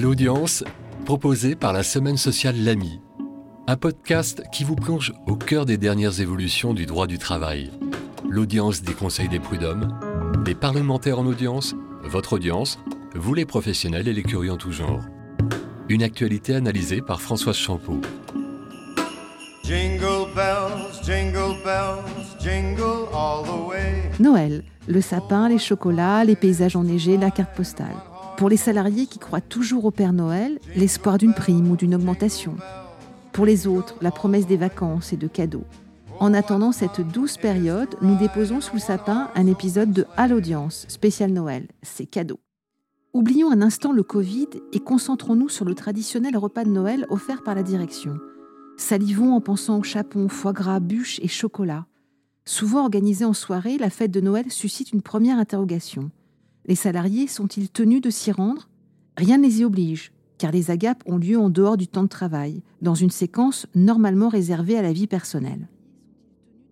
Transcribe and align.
À 0.00 0.02
l'audience, 0.02 0.64
proposé 1.04 1.54
par 1.54 1.74
la 1.74 1.82
Semaine 1.82 2.16
sociale 2.16 2.54
L'Ami, 2.64 3.02
un 3.66 3.76
podcast 3.76 4.42
qui 4.50 4.64
vous 4.64 4.74
plonge 4.74 5.12
au 5.26 5.36
cœur 5.36 5.66
des 5.66 5.76
dernières 5.76 6.22
évolutions 6.22 6.72
du 6.72 6.86
droit 6.86 7.06
du 7.06 7.18
travail. 7.18 7.70
L'audience 8.26 8.80
des 8.80 8.94
conseils 8.94 9.28
des 9.28 9.40
prud'hommes, 9.40 10.00
des 10.42 10.54
parlementaires 10.54 11.18
en 11.18 11.26
audience, 11.26 11.74
votre 12.02 12.32
audience, 12.32 12.78
vous 13.14 13.34
les 13.34 13.44
professionnels 13.44 14.08
et 14.08 14.14
les 14.14 14.22
curieux 14.22 14.52
en 14.52 14.56
tout 14.56 14.72
genre. 14.72 15.02
Une 15.90 16.02
actualité 16.02 16.54
analysée 16.54 17.02
par 17.02 17.20
Françoise 17.20 17.56
Champeau. 17.56 18.00
Noël, 24.18 24.64
le 24.88 25.00
sapin, 25.02 25.50
les 25.50 25.58
chocolats, 25.58 26.24
les 26.24 26.36
paysages 26.36 26.74
enneigés, 26.74 27.18
la 27.18 27.30
carte 27.30 27.54
postale. 27.54 27.96
Pour 28.40 28.48
les 28.48 28.56
salariés 28.56 29.04
qui 29.04 29.18
croient 29.18 29.42
toujours 29.42 29.84
au 29.84 29.90
Père 29.90 30.14
Noël, 30.14 30.60
l'espoir 30.74 31.18
d'une 31.18 31.34
prime 31.34 31.70
ou 31.70 31.76
d'une 31.76 31.94
augmentation. 31.94 32.56
Pour 33.32 33.44
les 33.44 33.66
autres, 33.66 33.96
la 34.00 34.10
promesse 34.10 34.46
des 34.46 34.56
vacances 34.56 35.12
et 35.12 35.18
de 35.18 35.28
cadeaux. 35.28 35.66
En 36.20 36.32
attendant 36.32 36.72
cette 36.72 37.02
douce 37.02 37.36
période, 37.36 37.94
nous 38.00 38.16
déposons 38.16 38.62
sous 38.62 38.76
le 38.76 38.80
sapin 38.80 39.28
un 39.34 39.46
épisode 39.46 39.92
de 39.92 40.06
À 40.16 40.26
l'audience, 40.26 40.86
spécial 40.88 41.32
Noël, 41.32 41.68
c'est 41.82 42.06
cadeau. 42.06 42.40
Oublions 43.12 43.52
un 43.52 43.60
instant 43.60 43.92
le 43.92 44.02
Covid 44.02 44.48
et 44.72 44.80
concentrons-nous 44.80 45.50
sur 45.50 45.66
le 45.66 45.74
traditionnel 45.74 46.34
repas 46.38 46.64
de 46.64 46.70
Noël 46.70 47.04
offert 47.10 47.42
par 47.42 47.54
la 47.54 47.62
direction. 47.62 48.16
Salivons 48.78 49.34
en 49.34 49.42
pensant 49.42 49.78
au 49.78 49.82
chapon, 49.82 50.30
foie 50.30 50.54
gras, 50.54 50.80
bûches 50.80 51.20
et 51.22 51.28
chocolat. 51.28 51.84
Souvent 52.46 52.80
organisée 52.80 53.26
en 53.26 53.34
soirée, 53.34 53.76
la 53.76 53.90
fête 53.90 54.10
de 54.10 54.22
Noël 54.22 54.50
suscite 54.50 54.94
une 54.94 55.02
première 55.02 55.38
interrogation. 55.38 56.10
Les 56.70 56.76
salariés 56.76 57.26
sont-ils 57.26 57.68
tenus 57.68 58.00
de 58.00 58.10
s'y 58.10 58.30
rendre? 58.30 58.70
Rien 59.16 59.38
ne 59.38 59.42
les 59.42 59.58
y 59.58 59.64
oblige, 59.64 60.12
car 60.38 60.52
les 60.52 60.70
agapes 60.70 61.02
ont 61.04 61.18
lieu 61.18 61.36
en 61.36 61.50
dehors 61.50 61.76
du 61.76 61.88
temps 61.88 62.04
de 62.04 62.08
travail, 62.08 62.62
dans 62.80 62.94
une 62.94 63.10
séquence 63.10 63.66
normalement 63.74 64.28
réservée 64.28 64.78
à 64.78 64.82
la 64.82 64.92
vie 64.92 65.08
personnelle. 65.08 65.68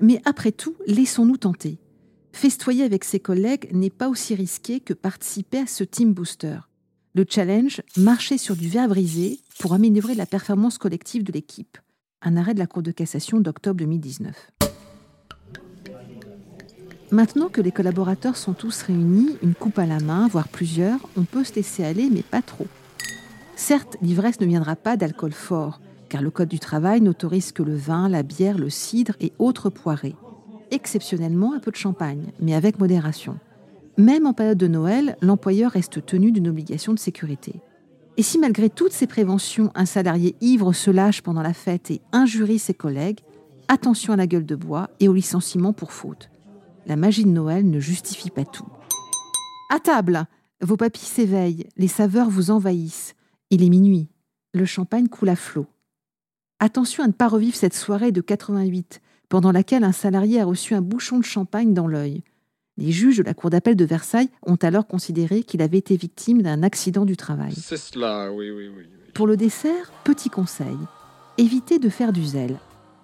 Mais 0.00 0.20
après 0.24 0.50
tout, 0.50 0.74
laissons-nous 0.88 1.36
tenter. 1.36 1.78
Festoyer 2.32 2.82
avec 2.82 3.04
ses 3.04 3.20
collègues 3.20 3.68
n'est 3.72 3.88
pas 3.88 4.08
aussi 4.08 4.34
risqué 4.34 4.80
que 4.80 4.94
participer 4.94 5.58
à 5.58 5.66
ce 5.68 5.84
team 5.84 6.12
booster. 6.12 6.58
Le 7.14 7.24
challenge, 7.28 7.80
marcher 7.96 8.36
sur 8.36 8.56
du 8.56 8.68
verre 8.68 8.88
brisé 8.88 9.38
pour 9.60 9.74
améliorer 9.74 10.16
la 10.16 10.26
performance 10.26 10.76
collective 10.76 11.22
de 11.22 11.30
l'équipe 11.30 11.78
un 12.24 12.36
arrêt 12.36 12.54
de 12.54 12.58
la 12.58 12.66
Cour 12.66 12.82
de 12.82 12.90
cassation 12.90 13.38
d'octobre 13.38 13.76
2019. 13.76 14.34
Maintenant 17.14 17.48
que 17.48 17.60
les 17.60 17.70
collaborateurs 17.70 18.36
sont 18.36 18.54
tous 18.54 18.82
réunis, 18.82 19.36
une 19.40 19.54
coupe 19.54 19.78
à 19.78 19.86
la 19.86 20.00
main, 20.00 20.26
voire 20.26 20.48
plusieurs, 20.48 20.98
on 21.16 21.22
peut 21.22 21.44
se 21.44 21.54
laisser 21.54 21.84
aller, 21.84 22.10
mais 22.10 22.24
pas 22.24 22.42
trop. 22.42 22.66
Certes, 23.54 23.96
l'ivresse 24.02 24.40
ne 24.40 24.46
viendra 24.46 24.74
pas 24.74 24.96
d'alcool 24.96 25.30
fort, 25.30 25.80
car 26.08 26.22
le 26.22 26.32
Code 26.32 26.48
du 26.48 26.58
travail 26.58 27.00
n'autorise 27.00 27.52
que 27.52 27.62
le 27.62 27.76
vin, 27.76 28.08
la 28.08 28.24
bière, 28.24 28.58
le 28.58 28.68
cidre 28.68 29.14
et 29.20 29.32
autres 29.38 29.70
poirées. 29.70 30.16
Exceptionnellement, 30.72 31.54
un 31.54 31.60
peu 31.60 31.70
de 31.70 31.76
champagne, 31.76 32.32
mais 32.40 32.52
avec 32.52 32.80
modération. 32.80 33.38
Même 33.96 34.26
en 34.26 34.32
période 34.32 34.58
de 34.58 34.66
Noël, 34.66 35.16
l'employeur 35.22 35.70
reste 35.70 36.04
tenu 36.04 36.32
d'une 36.32 36.48
obligation 36.48 36.94
de 36.94 36.98
sécurité. 36.98 37.60
Et 38.16 38.24
si 38.24 38.40
malgré 38.40 38.68
toutes 38.68 38.90
ces 38.90 39.06
préventions, 39.06 39.70
un 39.76 39.86
salarié 39.86 40.34
ivre 40.40 40.72
se 40.72 40.90
lâche 40.90 41.22
pendant 41.22 41.42
la 41.42 41.54
fête 41.54 41.92
et 41.92 42.00
injurie 42.10 42.58
ses 42.58 42.74
collègues, 42.74 43.20
attention 43.68 44.12
à 44.12 44.16
la 44.16 44.26
gueule 44.26 44.46
de 44.46 44.56
bois 44.56 44.90
et 44.98 45.06
au 45.06 45.12
licenciement 45.12 45.72
pour 45.72 45.92
faute. 45.92 46.28
La 46.86 46.96
magie 46.96 47.24
de 47.24 47.30
Noël 47.30 47.68
ne 47.68 47.80
justifie 47.80 48.30
pas 48.30 48.44
tout. 48.44 48.66
À 49.70 49.80
table, 49.80 50.26
vos 50.60 50.76
papilles 50.76 51.06
s'éveillent, 51.06 51.66
les 51.76 51.88
saveurs 51.88 52.28
vous 52.28 52.50
envahissent. 52.50 53.14
Il 53.50 53.62
est 53.62 53.68
minuit, 53.70 54.08
le 54.52 54.64
champagne 54.66 55.08
coule 55.08 55.30
à 55.30 55.36
flot. 55.36 55.66
Attention 56.60 57.04
à 57.04 57.06
ne 57.06 57.12
pas 57.12 57.28
revivre 57.28 57.56
cette 57.56 57.74
soirée 57.74 58.12
de 58.12 58.20
88, 58.20 59.00
pendant 59.28 59.52
laquelle 59.52 59.84
un 59.84 59.92
salarié 59.92 60.40
a 60.40 60.44
reçu 60.44 60.74
un 60.74 60.82
bouchon 60.82 61.18
de 61.18 61.24
champagne 61.24 61.74
dans 61.74 61.86
l'œil. 61.86 62.22
Les 62.76 62.92
juges 62.92 63.18
de 63.18 63.22
la 63.22 63.34
Cour 63.34 63.50
d'appel 63.50 63.76
de 63.76 63.84
Versailles 63.84 64.30
ont 64.42 64.56
alors 64.56 64.86
considéré 64.86 65.42
qu'il 65.42 65.62
avait 65.62 65.78
été 65.78 65.96
victime 65.96 66.42
d'un 66.42 66.62
accident 66.62 67.04
du 67.04 67.16
travail. 67.16 67.54
C'est 67.54 67.76
cela, 67.76 68.32
oui, 68.32 68.50
oui, 68.50 68.68
oui, 68.68 68.84
Pour 69.14 69.26
le 69.26 69.36
dessert, 69.36 69.92
petit 70.04 70.28
conseil. 70.28 70.76
Évitez 71.38 71.78
de 71.78 71.88
faire 71.88 72.12
du 72.12 72.24
zèle. 72.24 72.58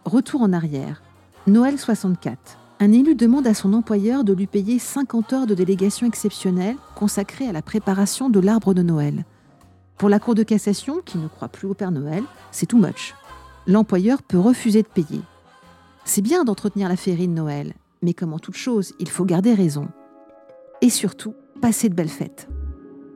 Retour 0.05 0.43
en 0.43 0.53
arrière. 0.53 1.03
Noël 1.47 1.79
64. 1.79 2.60
Un 2.83 2.93
élu 2.93 3.15
demande 3.15 3.47
à 3.47 3.53
son 3.53 3.75
employeur 3.75 4.25
de 4.25 4.33
lui 4.33 4.47
payer 4.47 4.79
50 4.79 5.35
heures 5.35 5.47
de 5.47 5.55
délégation 5.55 6.07
exceptionnelle 6.07 6.77
consacrée 6.95 7.47
à 7.47 7.53
la 7.53 7.61
préparation 7.61 8.31
de 8.31 8.41
l'arbre 8.41 8.73
de 8.73 8.81
Noël. 8.81 9.27
Pour 9.99 10.09
la 10.09 10.19
Cour 10.19 10.35
de 10.35 10.43
cassation, 10.43 11.03
qui 11.05 11.19
ne 11.19 11.29
croit 11.29 11.49
plus 11.51 11.69
au 11.69 11.75
Père 11.75 11.91
Noël, 11.91 12.23
c'est 12.51 12.65
too 12.65 12.79
much. 12.79 13.15
L'employeur 13.67 14.23
peut 14.23 14.39
refuser 14.39 14.81
de 14.81 14.89
payer. 14.89 15.21
C'est 16.07 16.23
bien 16.23 16.43
d'entretenir 16.43 16.89
la 16.89 16.97
féerie 16.97 17.29
de 17.29 17.35
Noël, 17.35 17.75
mais 18.01 18.15
comme 18.15 18.33
en 18.33 18.39
toute 18.39 18.57
chose, 18.57 18.95
il 18.99 19.11
faut 19.11 19.27
garder 19.27 19.53
raison. 19.53 19.89
Et 20.81 20.89
surtout, 20.89 21.35
passer 21.61 21.91
de 21.91 21.95
belles 21.95 22.09
fêtes. 22.09 22.49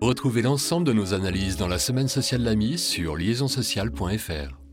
Retrouvez 0.03 0.43
l'ensemble 0.43 0.87
de 0.87 0.93
nos 0.93 1.15
analyses 1.15 1.57
dans 1.57 1.69
la 1.69 1.79
semaine 1.79 2.09
sociale 2.09 2.43
L'Ami 2.43 2.77
sur 2.77 3.17
liaisonsociale.fr. 3.17 4.64